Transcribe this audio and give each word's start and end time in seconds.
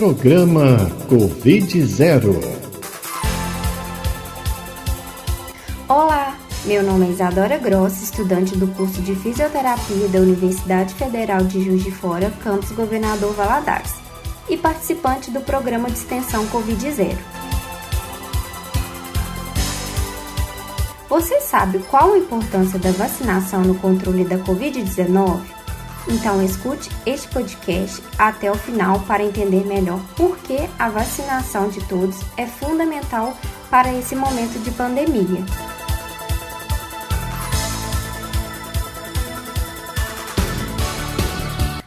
Programa 0.00 0.90
Covid 1.10 1.84
Zero. 1.84 2.40
Olá, 5.86 6.38
meu 6.64 6.82
nome 6.82 7.08
é 7.08 7.10
Isadora 7.10 7.58
Gross, 7.58 8.00
estudante 8.00 8.56
do 8.56 8.66
curso 8.68 9.02
de 9.02 9.14
Fisioterapia 9.14 10.08
da 10.08 10.20
Universidade 10.20 10.94
Federal 10.94 11.44
de 11.44 11.62
Juiz 11.62 11.84
de 11.84 11.90
Fora, 11.90 12.32
campus 12.42 12.72
Governador 12.72 13.34
Valadares, 13.34 13.92
e 14.48 14.56
participante 14.56 15.30
do 15.30 15.42
programa 15.42 15.90
de 15.90 15.98
extensão 15.98 16.46
Covid 16.46 16.90
Zero. 16.92 17.18
Você 21.10 21.42
sabe 21.42 21.78
qual 21.90 22.14
a 22.14 22.18
importância 22.18 22.78
da 22.78 22.90
vacinação 22.90 23.60
no 23.60 23.74
controle 23.74 24.24
da 24.24 24.38
Covid-19? 24.38 25.59
Então 26.08 26.42
escute 26.42 26.90
este 27.06 27.28
podcast 27.28 28.02
até 28.18 28.50
o 28.50 28.54
final 28.54 29.00
para 29.00 29.22
entender 29.22 29.64
melhor 29.64 30.00
por 30.16 30.36
que 30.38 30.58
a 30.78 30.88
vacinação 30.88 31.68
de 31.68 31.80
todos 31.86 32.18
é 32.36 32.46
fundamental 32.46 33.36
para 33.70 33.92
esse 33.92 34.16
momento 34.16 34.58
de 34.62 34.70
pandemia. 34.70 35.44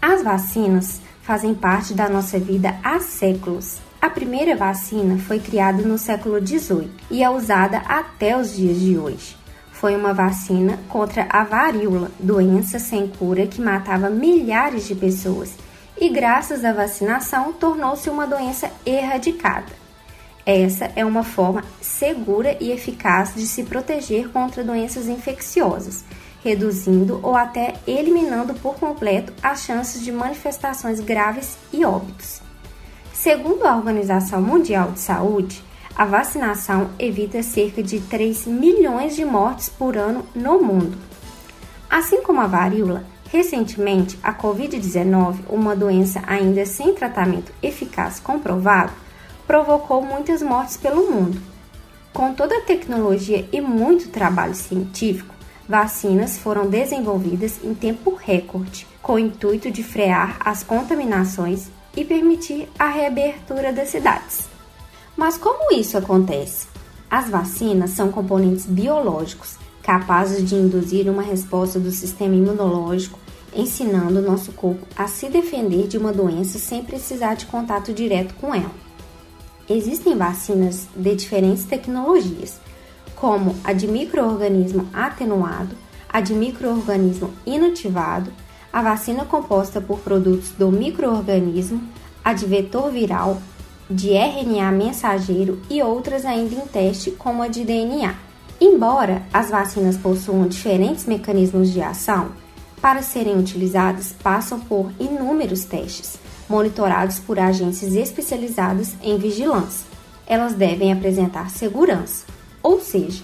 As 0.00 0.22
vacinas 0.22 1.00
fazem 1.22 1.54
parte 1.54 1.94
da 1.94 2.08
nossa 2.08 2.38
vida 2.38 2.78
há 2.82 2.98
séculos 3.00 3.78
a 4.00 4.08
primeira 4.08 4.54
vacina 4.54 5.18
foi 5.18 5.40
criada 5.40 5.82
no 5.82 5.98
século 5.98 6.38
XVIII 6.40 6.88
e 7.10 7.22
é 7.22 7.28
usada 7.28 7.78
até 7.78 8.36
os 8.36 8.54
dias 8.54 8.78
de 8.78 8.96
hoje. 8.96 9.37
Foi 9.80 9.94
uma 9.94 10.12
vacina 10.12 10.76
contra 10.88 11.28
a 11.30 11.44
varíola, 11.44 12.10
doença 12.18 12.80
sem 12.80 13.06
cura 13.06 13.46
que 13.46 13.60
matava 13.60 14.10
milhares 14.10 14.88
de 14.88 14.94
pessoas, 14.96 15.52
e 15.96 16.08
graças 16.08 16.64
à 16.64 16.72
vacinação 16.72 17.52
tornou-se 17.52 18.10
uma 18.10 18.26
doença 18.26 18.72
erradicada. 18.84 19.72
Essa 20.44 20.90
é 20.96 21.04
uma 21.04 21.22
forma 21.22 21.62
segura 21.80 22.56
e 22.58 22.72
eficaz 22.72 23.36
de 23.36 23.46
se 23.46 23.62
proteger 23.62 24.30
contra 24.30 24.64
doenças 24.64 25.06
infecciosas, 25.06 26.04
reduzindo 26.42 27.20
ou 27.22 27.36
até 27.36 27.74
eliminando 27.86 28.54
por 28.54 28.74
completo 28.74 29.32
as 29.40 29.62
chances 29.62 30.02
de 30.02 30.10
manifestações 30.10 30.98
graves 30.98 31.56
e 31.72 31.84
óbitos. 31.84 32.42
Segundo 33.12 33.64
a 33.64 33.76
Organização 33.76 34.42
Mundial 34.42 34.90
de 34.90 34.98
Saúde, 34.98 35.67
a 35.94 36.04
vacinação 36.04 36.90
evita 36.98 37.42
cerca 37.42 37.82
de 37.82 38.00
3 38.00 38.46
milhões 38.46 39.16
de 39.16 39.24
mortes 39.24 39.68
por 39.68 39.96
ano 39.96 40.24
no 40.34 40.60
mundo. 40.60 40.96
Assim 41.90 42.22
como 42.22 42.40
a 42.40 42.46
varíola, 42.46 43.04
recentemente 43.30 44.18
a 44.22 44.32
Covid-19, 44.32 45.40
uma 45.48 45.74
doença 45.74 46.22
ainda 46.26 46.64
sem 46.66 46.94
tratamento 46.94 47.52
eficaz 47.62 48.20
comprovado, 48.20 48.92
provocou 49.46 50.02
muitas 50.02 50.42
mortes 50.42 50.76
pelo 50.76 51.10
mundo. 51.10 51.40
Com 52.12 52.34
toda 52.34 52.58
a 52.58 52.62
tecnologia 52.62 53.48
e 53.52 53.60
muito 53.60 54.08
trabalho 54.08 54.54
científico, 54.54 55.34
vacinas 55.68 56.38
foram 56.38 56.68
desenvolvidas 56.68 57.62
em 57.62 57.74
tempo 57.74 58.14
recorde, 58.14 58.86
com 59.02 59.14
o 59.14 59.18
intuito 59.18 59.70
de 59.70 59.82
frear 59.82 60.36
as 60.40 60.62
contaminações 60.62 61.68
e 61.96 62.04
permitir 62.04 62.68
a 62.78 62.88
reabertura 62.88 63.72
das 63.72 63.88
cidades. 63.88 64.47
Mas 65.18 65.36
como 65.36 65.72
isso 65.72 65.98
acontece? 65.98 66.68
As 67.10 67.28
vacinas 67.28 67.90
são 67.90 68.08
componentes 68.08 68.66
biológicos 68.66 69.56
capazes 69.82 70.48
de 70.48 70.54
induzir 70.54 71.10
uma 71.10 71.22
resposta 71.22 71.80
do 71.80 71.90
sistema 71.90 72.36
imunológico, 72.36 73.18
ensinando 73.52 74.20
o 74.20 74.22
nosso 74.22 74.52
corpo 74.52 74.86
a 74.94 75.08
se 75.08 75.28
defender 75.28 75.88
de 75.88 75.98
uma 75.98 76.12
doença 76.12 76.56
sem 76.60 76.84
precisar 76.84 77.34
de 77.34 77.46
contato 77.46 77.92
direto 77.92 78.32
com 78.34 78.54
ela. 78.54 78.70
Existem 79.68 80.16
vacinas 80.16 80.86
de 80.94 81.16
diferentes 81.16 81.64
tecnologias, 81.64 82.60
como 83.16 83.56
a 83.64 83.72
de 83.72 83.88
microorganismo 83.88 84.88
atenuado, 84.92 85.74
a 86.08 86.20
de 86.20 86.32
microorganismo 86.32 87.32
inativado, 87.44 88.30
a 88.72 88.82
vacina 88.82 89.24
composta 89.24 89.80
por 89.80 89.98
produtos 89.98 90.50
do 90.50 90.70
microorganismo, 90.70 91.82
a 92.24 92.32
de 92.32 92.46
vetor 92.46 92.92
viral, 92.92 93.42
de 93.90 94.10
RNA 94.10 94.70
mensageiro 94.72 95.60
e 95.70 95.82
outras 95.82 96.24
ainda 96.24 96.54
em 96.54 96.66
teste, 96.66 97.10
como 97.12 97.42
a 97.42 97.48
de 97.48 97.64
DNA. 97.64 98.14
Embora 98.60 99.22
as 99.32 99.50
vacinas 99.50 99.96
possuam 99.96 100.46
diferentes 100.46 101.06
mecanismos 101.06 101.72
de 101.72 101.80
ação, 101.80 102.32
para 102.82 103.02
serem 103.02 103.38
utilizadas 103.38 104.14
passam 104.22 104.60
por 104.60 104.92
inúmeros 104.98 105.64
testes, 105.64 106.18
monitorados 106.48 107.18
por 107.18 107.38
agências 107.38 107.94
especializadas 107.94 108.94
em 109.02 109.16
vigilância. 109.16 109.86
Elas 110.26 110.54
devem 110.54 110.92
apresentar 110.92 111.50
segurança, 111.50 112.26
ou 112.62 112.80
seja, 112.80 113.22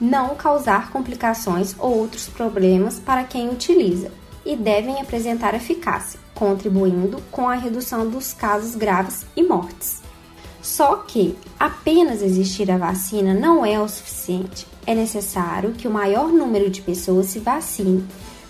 não 0.00 0.34
causar 0.34 0.90
complicações 0.90 1.74
ou 1.78 1.98
outros 1.98 2.26
problemas 2.26 2.98
para 2.98 3.24
quem 3.24 3.48
utiliza, 3.48 4.10
e 4.44 4.56
devem 4.56 5.00
apresentar 5.00 5.54
eficácia, 5.54 6.18
contribuindo 6.34 7.22
com 7.30 7.48
a 7.48 7.54
redução 7.54 8.08
dos 8.08 8.32
casos 8.32 8.74
graves 8.74 9.26
e 9.36 9.42
mortes. 9.42 10.02
Só 10.62 10.96
que 10.96 11.36
apenas 11.58 12.22
existir 12.22 12.70
a 12.70 12.76
vacina 12.76 13.32
não 13.32 13.64
é 13.64 13.80
o 13.80 13.88
suficiente. 13.88 14.66
É 14.86 14.94
necessário 14.94 15.72
que 15.72 15.88
o 15.88 15.90
maior 15.90 16.28
número 16.28 16.68
de 16.68 16.82
pessoas 16.82 17.26
se 17.26 17.38
vacine 17.38 18.06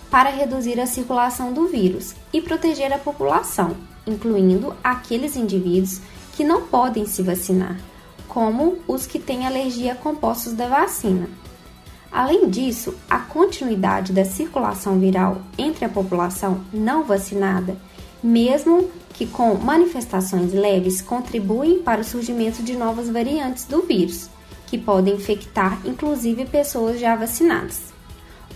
para 0.09 0.29
reduzir 0.29 0.79
a 0.79 0.85
circulação 0.85 1.53
do 1.53 1.67
vírus 1.67 2.13
e 2.33 2.41
proteger 2.41 2.91
a 2.91 2.97
população, 2.97 3.77
incluindo 4.05 4.75
aqueles 4.83 5.37
indivíduos 5.37 6.01
que 6.35 6.43
não 6.43 6.63
podem 6.63 7.05
se 7.05 7.23
vacinar, 7.23 7.79
como 8.27 8.79
os 8.87 9.05
que 9.05 9.19
têm 9.19 9.45
alergia 9.45 9.93
a 9.93 9.95
compostos 9.95 10.53
da 10.53 10.67
vacina. 10.67 11.29
Além 12.11 12.49
disso, 12.49 12.93
a 13.09 13.19
continuidade 13.19 14.11
da 14.11 14.25
circulação 14.25 14.99
viral 14.99 15.41
entre 15.57 15.85
a 15.85 15.89
população 15.89 16.61
não 16.73 17.05
vacinada, 17.05 17.77
mesmo 18.21 18.89
que 19.13 19.25
com 19.25 19.55
manifestações 19.55 20.51
leves, 20.51 21.01
contribuem 21.01 21.79
para 21.79 22.01
o 22.01 22.03
surgimento 22.03 22.61
de 22.61 22.75
novas 22.75 23.09
variantes 23.09 23.65
do 23.65 23.81
vírus, 23.83 24.29
que 24.67 24.77
podem 24.77 25.15
infectar 25.15 25.79
inclusive 25.85 26.45
pessoas 26.45 26.99
já 26.99 27.15
vacinadas. 27.15 27.93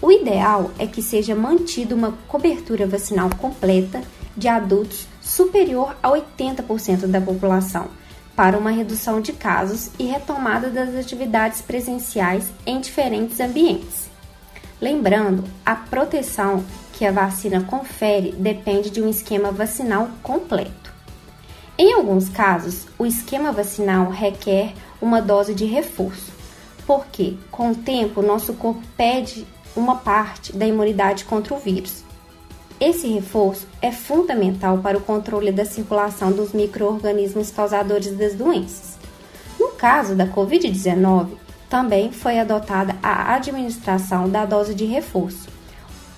O 0.02 0.12
ideal 0.12 0.72
é 0.78 0.86
que 0.86 1.02
seja 1.02 1.34
mantida 1.34 1.96
uma 1.96 2.14
cobertura 2.28 2.86
vacinal 2.86 3.30
completa 3.38 4.02
de 4.36 4.50
adultos 4.50 5.08
superior 5.22 5.96
a 6.04 6.10
80% 6.10 7.08
da 7.08 7.22
população 7.22 7.88
para 8.36 8.58
uma 8.58 8.72
redução 8.72 9.22
de 9.22 9.32
casos 9.34 9.90
e 9.98 10.06
retomada 10.06 10.70
das 10.70 10.96
atividades 10.96 11.62
presenciais 11.62 12.46
em 12.66 12.80
diferentes 12.80 13.40
ambientes. 13.40 14.10
Lembrando, 14.82 15.44
a 15.66 15.76
proteção 15.76 16.64
que 16.94 17.06
a 17.06 17.12
vacina 17.12 17.62
confere 17.62 18.32
depende 18.34 18.90
de 18.90 19.02
um 19.02 19.10
esquema 19.10 19.52
vacinal 19.52 20.10
completo. 20.22 20.94
Em 21.78 21.94
alguns 21.94 22.30
casos, 22.30 22.88
o 22.98 23.06
esquema 23.06 23.52
vacinal 23.52 24.10
requer 24.10 24.74
uma 25.02 25.22
dose 25.22 25.54
de 25.54 25.66
reforço, 25.66 26.32
porque, 26.86 27.36
com 27.52 27.72
o 27.72 27.76
tempo, 27.76 28.22
nosso 28.22 28.54
corpo 28.54 28.82
perde 28.96 29.46
uma 29.76 29.96
parte 29.96 30.54
da 30.56 30.66
imunidade 30.66 31.26
contra 31.26 31.54
o 31.54 31.60
vírus 31.60 32.05
esse 32.80 33.08
reforço 33.08 33.66
é 33.82 33.90
fundamental 33.90 34.80
para 34.80 34.98
o 34.98 35.02
controle 35.02 35.52
da 35.52 35.64
circulação 35.64 36.32
dos 36.32 36.52
microorganismos 36.52 37.50
causadores 37.50 38.14
das 38.18 38.34
doenças. 38.34 38.98
No 39.58 39.70
caso 39.70 40.14
da 40.14 40.28
Covid-19, 40.28 41.30
também 41.70 42.12
foi 42.12 42.38
adotada 42.38 42.96
a 43.02 43.34
administração 43.34 44.30
da 44.30 44.46
dose 44.46 44.76
de 44.76 44.84
reforço, 44.84 45.48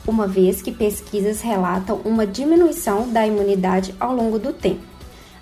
uma 0.08 0.28
vez 0.28 0.62
que 0.62 0.72
pesquisas 0.72 1.42
relatam 1.42 2.02
uma 2.04 2.26
diminuição 2.26 3.08
da 3.08 3.26
imunidade 3.26 3.94
ao 4.00 4.16
longo 4.16 4.40
do 4.40 4.52
tempo. 4.52 4.82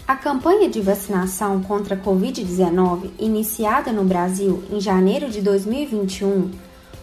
A 0.06 0.16
campanha 0.16 0.70
de 0.70 0.82
vacinação 0.82 1.62
contra 1.64 1.96
a 1.96 1.98
Covid-19, 1.98 3.12
iniciada 3.18 3.92
no 3.92 4.04
Brasil 4.04 4.64
em 4.70 4.82
janeiro 4.82 5.30
de 5.30 5.42
2021, 5.42 6.52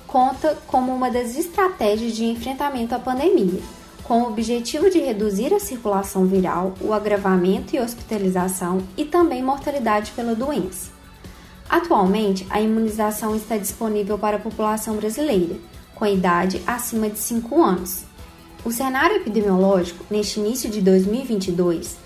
conta 0.07 0.57
como 0.67 0.95
uma 0.95 1.11
das 1.11 1.35
estratégias 1.35 2.13
de 2.13 2.27
enfrentamento 2.27 2.95
à 2.95 2.99
pandemia 2.99 3.63
com 4.05 4.23
o 4.23 4.29
objetivo 4.29 4.91
de 4.91 4.99
reduzir 4.99 5.55
a 5.55 5.61
circulação 5.61 6.27
viral, 6.27 6.75
o 6.81 6.93
agravamento 6.93 7.75
e 7.75 7.81
hospitalização 7.81 8.83
e 8.97 9.05
também 9.05 9.43
mortalidade 9.43 10.11
pela 10.13 10.35
doença. 10.35 10.91
Atualmente, 11.69 12.47
a 12.51 12.61
imunização 12.61 13.35
está 13.35 13.57
disponível 13.57 14.19
para 14.19 14.37
a 14.37 14.41
população 14.41 14.97
brasileira, 14.97 15.57
com 15.95 16.05
idade 16.05 16.61
acima 16.67 17.09
de 17.09 17.19
5 17.19 17.63
anos. 17.63 18.05
O 18.65 18.71
cenário 18.71 19.17
epidemiológico, 19.17 20.05
neste 20.11 20.39
início 20.39 20.69
de 20.69 20.81
2022, 20.81 21.97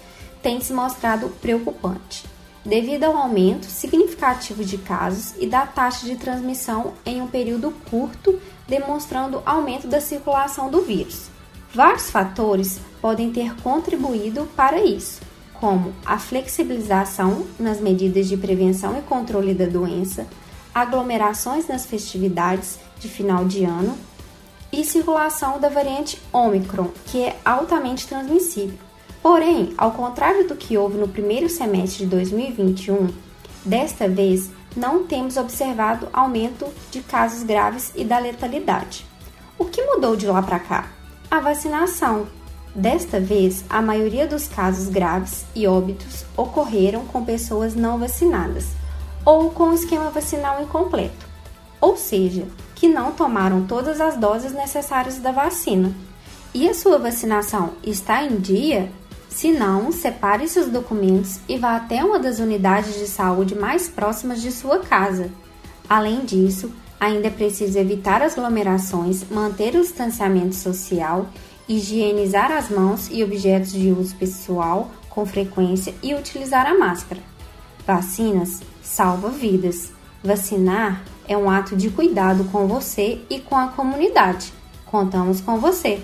tem 0.43 0.61
se 0.61 0.73
mostrado 0.73 1.29
preocupante, 1.41 2.25
devido 2.65 3.05
ao 3.05 3.17
aumento 3.17 3.67
significativo 3.67 4.65
de 4.65 4.79
casos 4.79 5.35
e 5.39 5.47
da 5.47 5.67
taxa 5.67 6.07
de 6.07 6.17
transmissão 6.17 6.93
em 7.05 7.21
um 7.21 7.27
período 7.27 7.73
curto, 7.91 8.39
demonstrando 8.69 9.43
aumento 9.45 9.89
da 9.89 10.01
circulação 10.01 10.71
do 10.71 10.83
vírus. 10.83 11.36
Vários 11.77 12.09
fatores 12.09 12.81
podem 13.03 13.31
ter 13.31 13.55
contribuído 13.57 14.49
para 14.57 14.83
isso, 14.83 15.21
como 15.61 15.93
a 16.07 16.19
flexibilização 16.19 17.47
nas 17.61 17.83
medidas 17.83 18.29
de 18.29 18.37
prevenção 18.39 18.99
e 18.99 19.03
controle 19.03 19.53
da 19.53 19.67
doença, 19.67 20.27
aglomerações 20.75 21.69
nas 21.69 21.85
festividades 21.85 22.79
de 22.99 23.09
final 23.09 23.45
de 23.45 23.65
ano 23.65 23.95
e 24.73 24.87
circulação 24.87 25.61
da 25.61 25.69
variante 25.69 26.19
Omicron, 26.33 26.89
que 27.09 27.25
é 27.25 27.37
altamente 27.45 28.09
transmissível. 28.09 28.79
Porém, 29.23 29.75
ao 29.77 29.93
contrário 29.93 30.49
do 30.49 30.57
que 30.57 30.79
houve 30.79 30.97
no 30.97 31.09
primeiro 31.09 31.51
semestre 31.51 32.05
de 32.05 32.11
2021, 32.11 33.09
desta 33.67 34.09
vez 34.09 34.49
não 34.75 35.05
temos 35.05 35.37
observado 35.37 36.09
aumento 36.11 36.67
de 36.91 37.03
casos 37.03 37.43
graves 37.43 37.93
e 37.95 38.03
da 38.03 38.19
letalidade. 38.19 39.05
O 39.59 39.67
que 39.67 39.83
mudou 39.83 40.17
de 40.17 40.27
lá 40.27 40.43
para 40.43 40.59
cá? 40.59 40.96
A 41.29 41.41
vacinação. 41.41 42.29
Desta 42.73 43.19
vez, 43.19 43.65
a 43.69 43.83
maioria 43.83 44.27
dos 44.29 44.47
casos 44.47 44.89
graves 44.89 45.45
e 45.55 45.67
óbitos 45.67 46.25
ocorreram 46.37 47.05
com 47.05 47.25
pessoas 47.25 47.75
não 47.75 47.99
vacinadas 47.99 48.67
ou 49.25 49.51
com 49.51 49.73
esquema 49.73 50.09
vacinal 50.11 50.63
incompleto, 50.63 51.27
ou 51.81 51.97
seja, 51.97 52.47
que 52.77 52.87
não 52.87 53.11
tomaram 53.11 53.67
todas 53.67 54.01
as 54.01 54.17
doses 54.17 54.53
necessárias 54.53 55.19
da 55.19 55.33
vacina. 55.33 55.93
E 56.55 56.69
a 56.69 56.75
sua 56.75 56.97
vacinação 56.97 57.73
está 57.83 58.23
em 58.23 58.37
dia? 58.37 58.89
Se 59.29 59.51
não, 59.51 59.91
separe 59.91 60.47
seus 60.47 60.69
documentos 60.69 61.41
e 61.49 61.59
vá 61.59 61.75
até 61.75 62.05
uma 62.05 62.21
das 62.21 62.39
unidades 62.39 62.95
de 62.95 63.07
saúde 63.09 63.55
mais 63.57 63.89
próximas 63.89 64.41
de 64.41 64.53
sua 64.53 64.79
casa. 64.79 65.29
Além 65.89 66.25
disso, 66.25 66.71
ainda 66.99 67.29
é 67.29 67.31
preciso 67.31 67.79
evitar 67.79 68.23
aglomerações, 68.23 69.25
manter 69.31 69.75
o 69.75 69.83
distanciamento 69.83 70.55
social, 70.55 71.29
higienizar 71.69 72.51
as 72.53 72.71
mãos 72.71 73.09
e 73.11 73.23
objetos 73.23 73.73
de 73.73 73.91
uso 73.91 74.15
pessoal 74.17 74.91
com 75.09 75.25
frequência 75.27 75.95
e 76.03 76.15
utilizar 76.15 76.67
a 76.67 76.79
máscara. 76.79 77.21
Vacinas 77.87 78.61
salva 78.83 79.31
vidas. 79.31 79.93
Vacinar 80.23 81.05
é 81.29 81.37
um 81.37 81.51
ato 81.51 81.77
de 81.77 81.91
cuidado 81.91 82.45
com 82.45 82.67
você 82.67 83.21
e 83.31 83.39
com 83.39 83.57
a 83.57 83.69
comunidade. 83.69 84.53
Contamos 84.85 85.41
com 85.41 85.59
você! 85.59 86.01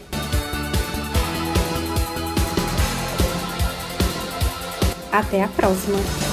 Até 5.12 5.44
a 5.44 5.48
próxima! 5.48 6.31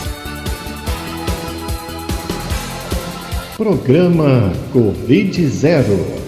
Programa 3.59 4.53
Covid 4.71 5.33
Zero 5.49 6.18